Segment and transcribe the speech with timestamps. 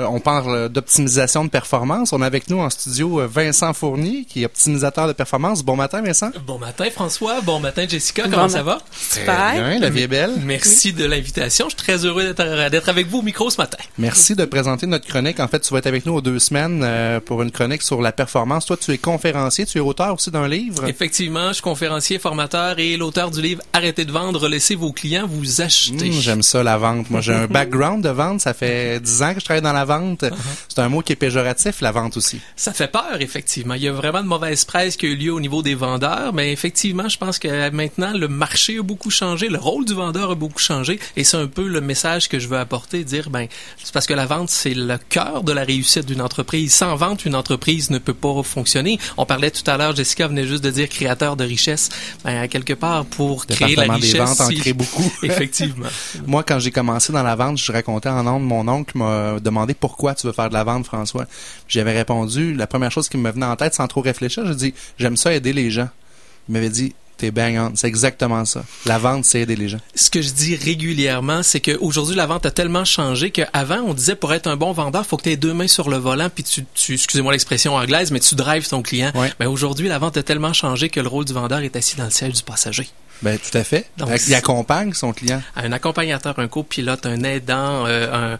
[0.00, 2.12] Euh, on parle d'optimisation de performance.
[2.12, 5.62] On a avec nous en studio euh, Vincent Fournier, qui est optimisateur de performance.
[5.62, 6.30] Bon matin, Vincent.
[6.46, 7.40] Bon matin, François.
[7.40, 8.24] Bon matin, Jessica.
[8.24, 8.78] Comment ça va?
[8.92, 9.52] Super.
[9.54, 10.32] bien, la vie est belle.
[10.42, 11.66] Merci de l'invitation.
[11.68, 13.78] Je suis très heureux d'être avec vous au micro ce matin.
[13.98, 15.40] Merci de présenter notre chronique.
[15.40, 18.00] En fait, tu vas être avec nous aux deux semaines euh, pour une chronique sur
[18.02, 18.66] la performance.
[18.66, 20.86] Toi, tu es conférencier, tu es auteur aussi d'un livre.
[20.86, 25.26] Effectivement, je suis conférencier, formateur et l'auteur du livre Arrêtez de vendre, laissez vos clients
[25.26, 26.10] vous acheter.
[26.10, 27.10] Mmh, j'aime ça, la vente.
[27.10, 28.40] Moi, j'ai un background de vente.
[28.40, 30.22] Ça fait dix ans que je travaille dans la vente.
[30.22, 30.34] Uh-huh.
[30.68, 32.40] C'est un mot qui est péjoratif, la vente aussi.
[32.56, 33.74] Ça fait peur, effectivement.
[33.74, 36.32] Il y a vraiment de mauvaise presse qui a eu lieu au niveau des vendeurs,
[36.32, 40.30] mais effectivement, je pense que maintenant, le marché a beaucoup changé, le rôle du vendeur
[40.30, 43.48] a beaucoup changé, et c'est un peu le message que je veux apporter, dire, ben,
[43.82, 46.72] c'est parce que la vente, c'est le cœur de la réussite d'une entreprise.
[46.74, 48.98] Sans vente, une entreprise ne peut pas fonctionner.
[49.16, 51.88] On parlait tout à l'heure, Jessica venait juste de dire créateur de richesse.
[52.24, 54.12] Ben, quelque part, pour créer la richesse.
[54.12, 55.12] des ventes en crée beaucoup.
[55.22, 55.88] effectivement.
[56.26, 59.73] Moi, quand j'ai commencé dans la vente, je racontais en nom mon oncle m'a demandé
[59.74, 61.26] pourquoi tu veux faire de la vente, François.
[61.68, 64.74] J'avais répondu, la première chose qui me venait en tête sans trop réfléchir, je dis,
[64.98, 65.88] j'aime ça aider les gens.
[66.48, 68.64] Il m'avait dit, T'es bang C'est exactement ça.
[68.86, 69.78] La vente, c'est aider les gens.
[69.94, 74.16] Ce que je dis régulièrement, c'est qu'aujourd'hui, la vente a tellement changé qu'avant, on disait
[74.16, 76.42] pour être un bon vendeur, faut que tu aies deux mains sur le volant, puis
[76.42, 79.12] tu, tu excusez-moi l'expression anglaise, mais tu drives ton client.
[79.38, 82.04] Mais aujourd'hui, la vente a tellement changé que le rôle du vendeur est assis dans
[82.04, 82.88] le siège du passager.
[83.22, 83.86] Ben tout à fait.
[83.96, 85.42] Donc, il accompagne son client.
[85.56, 88.36] Un accompagnateur, un copilote, un aidant, euh,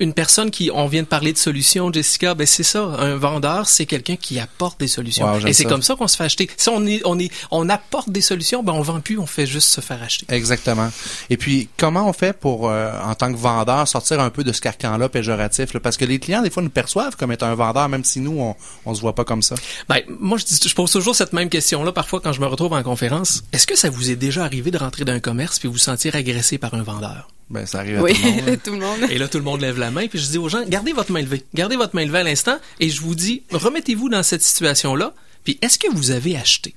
[0.00, 2.82] une personne qui, on vient de parler de solutions, Jessica, ben c'est ça.
[2.82, 5.38] Un vendeur, c'est quelqu'un qui apporte des solutions.
[5.46, 6.48] Et c'est comme ça qu'on se fait acheter.
[6.56, 9.46] Si on est, on est, on apporte des solutions, ben on vend plus, on fait
[9.46, 10.26] juste se faire acheter.
[10.28, 10.90] Exactement.
[11.30, 14.52] Et puis comment on fait pour, euh, en tant que vendeur, sortir un peu de
[14.52, 15.80] ce carcan-là péjoratif, là?
[15.80, 18.38] parce que les clients des fois nous perçoivent comme étant un vendeur, même si nous
[18.38, 19.54] on, on se voit pas comme ça.
[19.88, 22.82] Ben moi je, je pose toujours cette même question-là parfois quand je me retrouve en
[22.82, 23.42] conférence.
[23.52, 26.14] Est-ce que ça vous est déjà arrivé de rentrer dans un commerce puis vous sentir
[26.16, 27.28] agressé par un vendeur?
[27.50, 28.62] Ben, ça arrive à oui, tout, le monde.
[28.64, 29.10] tout le monde.
[29.10, 31.12] Et là, tout le monde lève la main, puis je dis aux gens, gardez votre
[31.12, 31.44] main levée.
[31.54, 35.12] Gardez votre main levée à l'instant, et je vous dis, remettez-vous dans cette situation-là,
[35.44, 36.74] puis est-ce que vous avez acheté?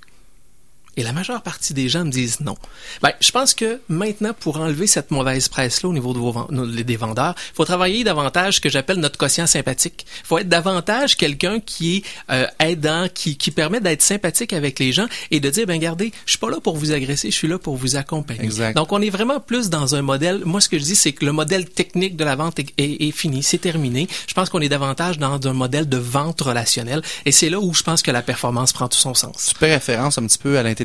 [0.97, 2.55] Et la majeure partie des gens me disent non.
[3.02, 6.47] Ben, je pense que maintenant, pour enlever cette mauvaise presse-là au niveau de vos,
[6.83, 10.05] des vendeurs, il faut travailler davantage ce que j'appelle notre quotient sympathique.
[10.21, 14.80] Il faut être davantage quelqu'un qui est euh, aidant, qui, qui permet d'être sympathique avec
[14.80, 17.36] les gens et de dire, ben regardez, je suis pas là pour vous agresser, je
[17.36, 18.45] suis là pour vous accompagner.
[18.45, 18.75] Exact.
[18.75, 21.25] Donc, on est vraiment plus dans un modèle, moi ce que je dis, c'est que
[21.25, 24.08] le modèle technique de la vente est, est, fini, c'est terminé.
[24.27, 27.73] Je pense qu'on est davantage dans un modèle de vente relationnelle et c'est là où
[27.73, 29.52] je pense que la performance prend tout son sens.
[29.53, 30.84] Tu fais référence un petit peu à l'intelligence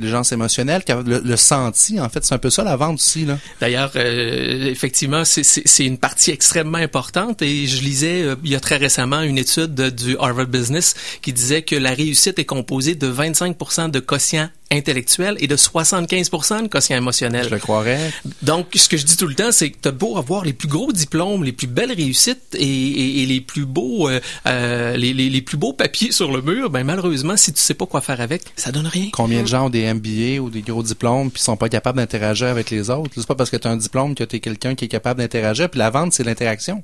[1.04, 3.26] le, le senti, en fait, c'est un peu ça la vente aussi.
[3.60, 8.60] D'ailleurs, euh, effectivement, c'est une partie extrêmement importante et je lisais euh, il y a
[8.60, 13.10] très récemment une étude du Harvard Business qui disait que la réussite est composée de
[13.10, 17.46] 25% de quotient intellectuel et de 75 de quotient émotionnel.
[17.48, 18.12] Je le croirais.
[18.42, 20.68] Donc, ce que je dis tout le temps, c'est que t'as beau avoir les plus
[20.68, 25.28] gros diplômes, les plus belles réussites et, et, les plus beaux euh, euh, les, les,
[25.28, 28.20] les, plus beaux papiers sur le mur, ben malheureusement, si tu sais pas quoi faire
[28.20, 29.08] avec, ça donne rien.
[29.12, 32.46] Combien de gens ont des MBA ou des gros diplômes puis sont pas capables d'interagir
[32.46, 33.10] avec les autres?
[33.16, 35.20] C'est pas parce que tu as un diplôme que tu es quelqu'un qui est capable
[35.20, 35.68] d'interagir.
[35.68, 36.82] Puis la vente, c'est l'interaction.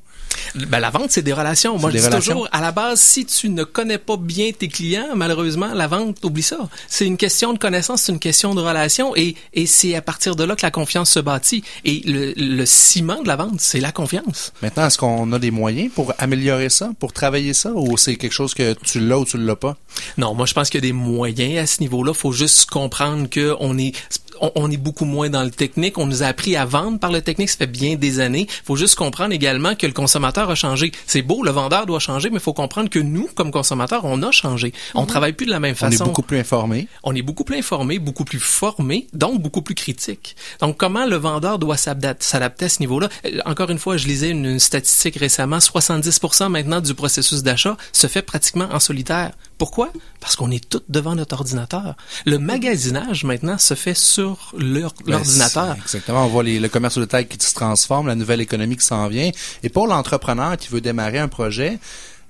[0.54, 1.78] Ben la vente, c'est des relations.
[1.78, 5.14] Moi, je dis toujours, à la base, si tu ne connais pas bien tes clients,
[5.14, 6.68] malheureusement, la vente, oublie ça.
[6.88, 10.36] C'est une question de connaissance c'est une question de relation et, et c'est à partir
[10.36, 11.62] de là que la confiance se bâtit.
[11.84, 14.52] Et le, le ciment de la vente, c'est la confiance.
[14.62, 18.32] Maintenant, est-ce qu'on a des moyens pour améliorer ça, pour travailler ça, ou c'est quelque
[18.32, 19.76] chose que tu l'as ou tu l'as pas?
[20.18, 22.14] Non, moi je pense qu'il y a des moyens à ce niveau-là.
[22.14, 23.92] faut juste comprendre que on est
[24.40, 25.98] on, est beaucoup moins dans le technique.
[25.98, 28.46] On nous a appris à vendre par le technique, ça fait bien des années.
[28.48, 30.92] Il faut juste comprendre également que le consommateur a changé.
[31.06, 34.22] C'est beau, le vendeur doit changer, mais il faut comprendre que nous, comme consommateurs, on
[34.22, 34.72] a changé.
[34.94, 35.06] On mhm.
[35.06, 36.02] travaille plus de la même façon.
[36.02, 36.88] On est beaucoup plus informé.
[37.02, 40.36] On est beaucoup plus informé, beaucoup plus formé, donc beaucoup plus critique.
[40.60, 43.08] Donc, comment le vendeur doit s'adapter à ce niveau-là?
[43.24, 47.76] Euh, encore une fois, je lisais une, une statistique récemment, 70% maintenant du processus d'achat
[47.92, 49.32] se fait pratiquement en solitaire.
[49.58, 49.90] Pourquoi?
[50.20, 51.96] Parce qu'on est tous devant notre ordinateur.
[52.26, 55.76] Le magasinage, maintenant, se fait sur ben, l'ordinateur.
[55.82, 56.24] exactement.
[56.26, 59.08] On voit les, le commerce de taille qui se transforme, la nouvelle économie qui s'en
[59.08, 59.30] vient.
[59.62, 61.78] Et pour l'entrepreneur qui veut démarrer un projet,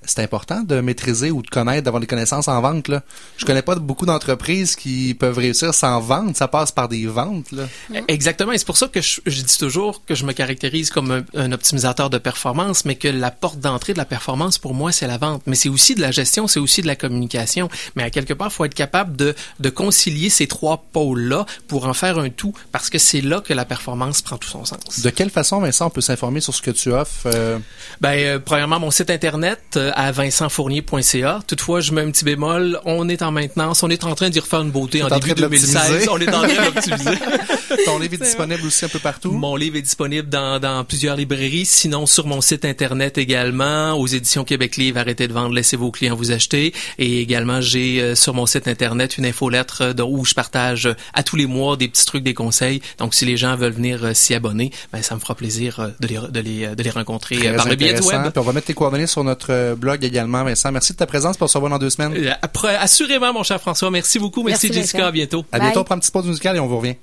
[0.06, 2.88] c'est important de maîtriser ou de connaître, d'avoir des connaissances en vente.
[2.88, 3.02] Là.
[3.36, 6.36] Je connais pas beaucoup d'entreprises qui peuvent réussir sans vente.
[6.36, 7.52] Ça passe par des ventes.
[7.52, 7.64] Là.
[7.90, 8.04] Mm-hmm.
[8.08, 8.52] Exactement.
[8.52, 12.10] Et c'est pour ça que je, dis toujours que je me caractérise comme un, optimisateur
[12.10, 15.42] de performance, mais que la porte d'entrée de la performance, pour moi, c'est la vente.
[15.46, 17.68] Mais c'est aussi de la gestion, c'est aussi de la communication.
[17.94, 21.86] Mais à quelque part, il faut être capable de, de concilier ces trois pôles-là pour
[21.86, 25.00] en faire un tout, parce que c'est là que la performance prend tout son sens.
[25.00, 27.26] De quelle façon, Vincent, on peut s'informer sur ce que tu offres?
[27.26, 27.58] Euh?
[28.00, 31.40] Ben, euh, premièrement, mon site Internet, euh, à vincentfournier.ca.
[31.46, 32.78] Toutefois, je mets un petit bémol.
[32.84, 33.82] On est en maintenance.
[33.82, 35.74] On est en train d'y refaire une beauté en, en début train de 2016.
[35.74, 36.08] l'optimiser.
[36.10, 37.18] On est en train d'optimiser.
[37.84, 39.32] Ton livre est disponible aussi un peu partout.
[39.32, 44.06] Mon livre est disponible dans, dans plusieurs librairies, sinon sur mon site internet également, aux
[44.06, 46.72] éditions Québec Livre, arrêtez de vendre, laissez vos clients vous acheter.
[46.98, 50.94] Et également, j'ai euh, sur mon site internet une infolettre euh, où je partage euh,
[51.14, 52.80] à tous les mois des petits trucs, des conseils.
[52.98, 55.88] Donc, si les gens veulent venir euh, s'y abonner, ben, ça me fera plaisir euh,
[56.00, 58.22] de les, de les, euh, de les rencontrer par le biais du web.
[58.22, 60.72] Puis on va mettre tes coordonnées sur notre blog également, Vincent.
[60.72, 61.36] Merci de ta présence.
[61.40, 62.12] On se revoit dans deux semaines.
[62.16, 63.90] Euh, après- assurément, mon cher François.
[63.90, 64.42] Merci beaucoup.
[64.42, 64.98] Merci, Merci, Jessica.
[64.98, 65.08] Vincent.
[65.08, 65.44] À bientôt.
[65.52, 65.66] À Bye.
[65.68, 65.80] bientôt.
[65.80, 66.96] On prend une petite pause musicale et on vous revient.